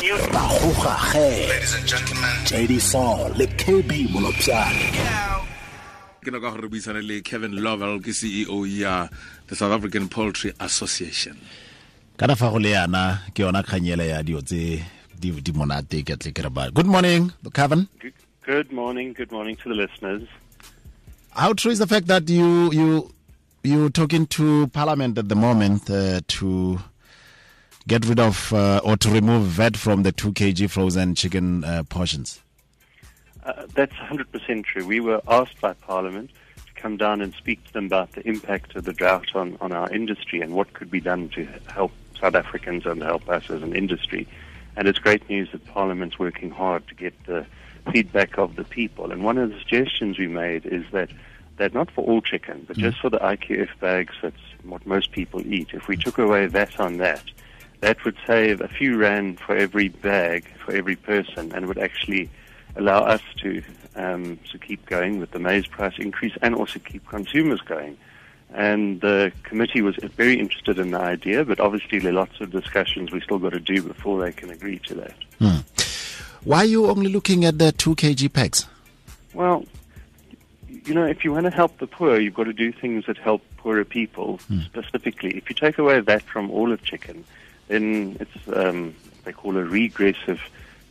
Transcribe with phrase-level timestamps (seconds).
[0.00, 2.72] Ladies and gentlemen, JD
[3.36, 4.88] le KB Molopyane
[6.24, 9.08] ke naka gore buisane le kevin lovell ke ceo ya
[9.48, 11.36] the south african poultry association.
[12.16, 14.82] Kana fa go le yana ke yona kganyela ya dio tse
[15.20, 17.86] di di monate ke tle ke re ba good morning kevin.
[18.00, 18.14] Good,
[18.46, 19.12] good morning.
[19.12, 20.24] Good morning to the listeners.
[21.32, 23.10] how true is the fact that you you
[23.62, 26.78] you talking to parliament at the moment uh, to
[27.90, 31.82] get rid of uh, or to remove VAT from the 2 kg frozen chicken uh,
[31.96, 32.40] portions
[33.42, 34.86] Uh, that's 100% true.
[34.86, 36.30] We were asked by Parliament
[36.68, 39.72] to come down and speak to them about the impact of the drought on, on
[39.72, 43.62] our industry and what could be done to help South Africans and help us as
[43.68, 44.22] an industry.
[44.76, 47.40] And it's great news that Parliament's working hard to get the
[47.92, 49.10] feedback of the people.
[49.12, 51.10] And one of the suggestions we made is that
[51.60, 55.40] that not for all chicken, but just for the IQF bags, that's what most people
[55.56, 55.68] eat.
[55.72, 57.24] If we took away that on that,
[57.80, 62.30] that would save a few rand for every bag for every person, and would actually
[62.76, 63.62] allow us to
[63.96, 67.96] um, to keep going with the maize price increase, and also keep consumers going.
[68.52, 72.50] And the committee was very interested in the idea, but obviously there are lots of
[72.50, 75.14] discussions we still got to do before they can agree to that.
[76.44, 78.66] why are you only looking at the 2 kg packs
[79.34, 79.64] Well,
[80.68, 83.18] you know, if you want to help the poor, you've got to do things that
[83.18, 85.36] help poorer people specifically.
[85.36, 87.24] If you take away that from all of chicken,
[87.70, 90.40] then it's um, they call a regressive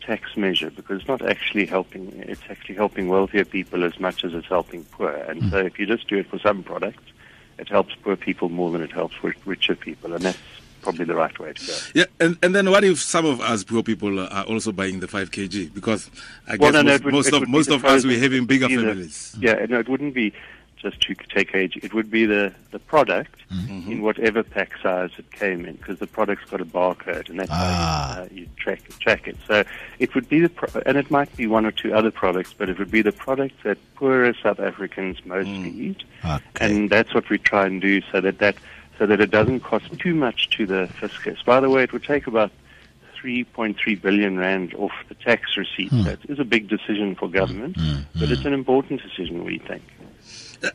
[0.02, 2.12] tax measure because it's not actually helping.
[2.28, 5.12] It's actually helping wealthier people as much as it's helping poor.
[5.12, 7.04] And so, if you just do it for some products,
[7.58, 10.38] it helps poor people more than it helps richer people, and that's
[10.82, 11.74] probably the right way to go.
[11.94, 15.10] yeah and, and then what if some of us poor people are also buying the
[15.10, 16.10] 5 kg because
[16.48, 18.68] i Well, guess no, no, most, would- most of most of us we're having bigger
[18.68, 20.32] either- families Yeah, no, it wouldn't be
[20.82, 21.78] just to take age.
[21.84, 23.92] It would be the, the product Mm-hmm.
[23.92, 27.50] in whatever pack size it came in, because the product's got a barcode, and that's
[27.52, 28.14] Ah.
[28.18, 29.38] how you, uh, you track track it.
[29.48, 29.64] So
[29.98, 32.70] it would be the pro- and it might be one or two other products, but
[32.70, 36.44] it would be the products that poorer South Africans mostly eat, Okay.
[36.62, 38.56] and that's what we try and do, so that that
[39.00, 41.42] so that it doesn't cost too much to the fiscus.
[41.42, 42.52] By the way, it would take about
[43.20, 45.90] 3.3 billion rand off the tax receipt.
[45.90, 46.04] Hmm.
[46.04, 47.78] That is a big decision for government,
[48.14, 49.82] but it's an important decision, we think.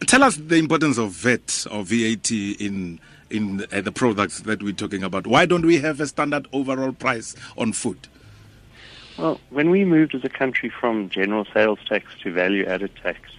[0.07, 3.01] Tell us the importance of vet or vat in
[3.31, 6.93] in uh, the products that we're talking about why don't we have a standard overall
[6.93, 8.07] price on food
[9.19, 13.31] Well, when we moved as a country from general sales tax to value added tax,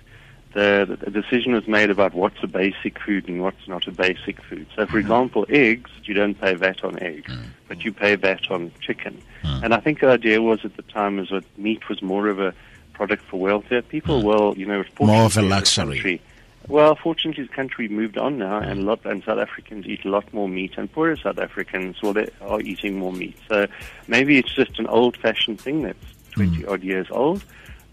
[0.53, 4.41] the, the decision was made about what's a basic food and what's not a basic
[4.41, 4.65] food.
[4.69, 4.97] So, for mm-hmm.
[4.99, 7.43] example, eggs, you don't pay VAT on eggs, mm.
[7.67, 9.21] but you pay VAT on chicken.
[9.43, 9.63] Mm.
[9.63, 12.39] And I think the idea was at the time was that meat was more of
[12.39, 12.53] a
[12.93, 14.21] product for wealthier people.
[14.21, 14.23] Mm.
[14.23, 15.95] Well, you know, More of a luxury.
[15.97, 16.21] country-
[16.67, 20.09] well, fortunately, the country moved on now, and a lot and South Africans eat a
[20.09, 23.37] lot more meat, and poorer South Africans, well, they are eating more meat.
[23.47, 23.67] So
[24.07, 26.69] maybe it's just an old-fashioned thing that's twenty hmm.
[26.69, 27.43] odd years old,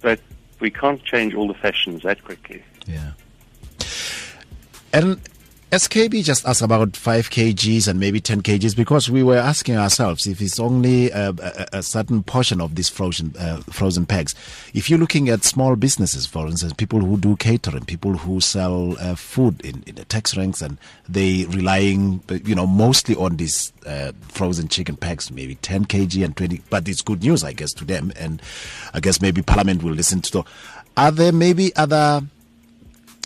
[0.00, 0.21] but
[0.60, 2.62] we can't change all the fashions that quickly.
[2.87, 3.12] Yeah.
[4.93, 5.21] And
[5.72, 10.27] SKB just asked about 5 kgs and maybe 10 kgs because we were asking ourselves
[10.27, 14.34] if it's only a, a, a certain portion of these frozen uh, frozen packs.
[14.75, 18.99] If you're looking at small businesses, for instance, people who do catering, people who sell
[19.00, 20.77] uh, food in, in the tax ranks, and
[21.09, 26.22] they relying, uh, you know, mostly on these uh, frozen chicken packs, maybe 10 kg
[26.22, 26.60] and 20.
[26.69, 28.43] But it's good news, I guess, to them, and
[28.93, 30.33] I guess maybe Parliament will listen to.
[30.33, 30.44] The,
[30.99, 32.21] Are there maybe other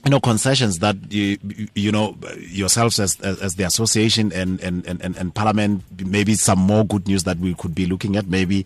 [0.07, 1.37] you know concessions that you
[1.75, 6.87] you know yourselves as as, the association and, and and and parliament maybe some more
[6.87, 8.65] good news that we could be looking at maybe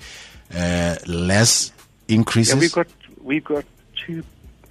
[0.55, 1.73] uh, less
[2.09, 2.87] increases Yeah, we've got
[3.23, 3.65] we've got
[3.97, 4.23] two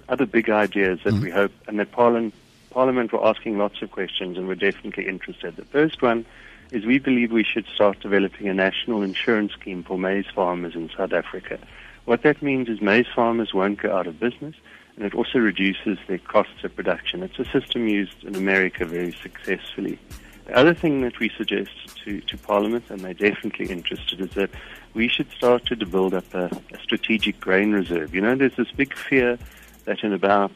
[0.08, 2.34] other big ideas that we hope, and that Parliament
[2.70, 5.56] Parliament were asking lots of questions, and we're definitely interested.
[5.56, 6.26] The first one
[6.70, 10.88] is we believe we should start developing a national insurance scheme for maize farmers in
[10.96, 11.58] South Africa.
[12.04, 14.54] What that means is maize farmers won't go out of business,
[15.00, 17.22] and it also reduces their costs of production.
[17.22, 19.98] It's a system used in America very successfully.
[20.44, 21.70] The other thing that we suggest
[22.04, 24.50] to, to Parliament, and they're definitely interested, is that
[24.92, 28.14] we should start to build up a, a strategic grain reserve.
[28.14, 29.38] You know, there's this big fear
[29.86, 30.52] that in about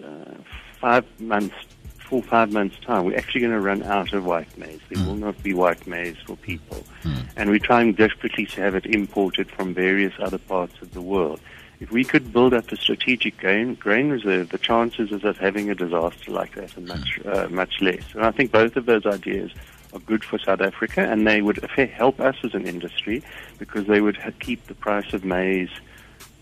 [0.00, 0.34] uh,
[0.80, 1.56] five months,
[1.98, 4.78] four five months' time, we're actually going to run out of white maize.
[4.88, 6.84] There will not be white maize for people,
[7.36, 11.40] and we're trying desperately to have it imported from various other parts of the world.
[11.80, 15.70] If we could build up a strategic grain, grain reserve, the chances of us having
[15.70, 18.02] a disaster like that are much uh, much less.
[18.14, 19.50] And I think both of those ideas
[19.94, 23.22] are good for South Africa, and they would help us as an industry
[23.58, 25.70] because they would keep the price of maize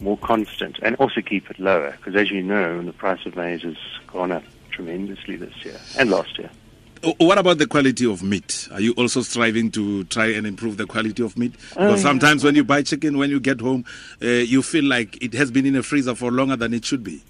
[0.00, 1.92] more constant and also keep it lower.
[1.92, 3.76] Because as you know, the price of maize has
[4.08, 6.50] gone up tremendously this year and last year.
[7.18, 8.68] What about the quality of meat?
[8.72, 11.54] Are you also striving to try and improve the quality of meat?
[11.76, 13.84] Oh, Because sometimes when you buy chicken, when you get home,
[14.22, 17.04] uh, you feel like it has been in a freezer for longer than it should
[17.04, 17.22] be.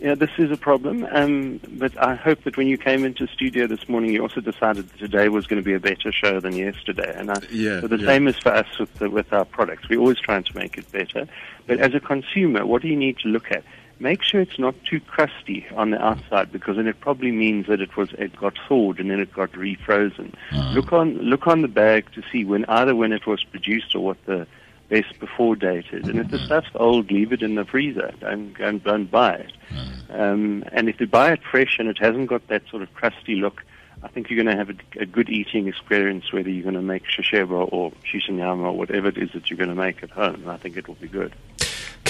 [0.00, 1.06] Yeah, this is a problem.
[1.12, 4.88] Um, but I hope that when you came into studio this morning, you also decided
[4.88, 7.14] that today was going to be a better show than yesterday.
[7.16, 8.06] And I, Yeah, so the yeah.
[8.06, 9.88] same is for us with the, with our products.
[9.88, 11.28] We're always trying to make it better.
[11.68, 13.62] But as a consumer, what do you need to look at?
[14.02, 17.80] Make sure it's not too crusty on the outside because then it probably means that
[17.80, 20.34] it was it got thawed and then it got refrozen.
[20.50, 20.72] Uh-huh.
[20.74, 24.00] Look on look on the bag to see when either when it was produced or
[24.00, 24.48] what the
[24.88, 26.08] best before date is.
[26.08, 26.46] And if the uh-huh.
[26.46, 28.12] stuff's old, leave it in the freezer.
[28.18, 29.52] Don't and don't buy it.
[29.70, 30.20] Uh-huh.
[30.20, 33.36] Um, and if you buy it fresh and it hasn't got that sort of crusty
[33.36, 33.62] look,
[34.02, 36.82] I think you're going to have a, a good eating experience whether you're going to
[36.82, 40.48] make shisheba or shishinyama or whatever it is that you're going to make at home.
[40.48, 41.32] I think it will be good.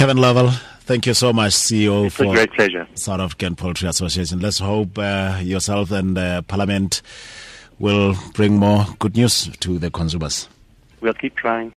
[0.02, 0.50] Kevin Lovell,
[0.80, 2.88] thank you so much, CEO It's for great pleasure.
[2.94, 4.40] South African Poultry Association.
[4.40, 7.02] Let's hope uh, yourself and uh, Parliament
[7.78, 10.48] will bring more good news to the consumers.
[11.02, 11.70] We'll keep trying.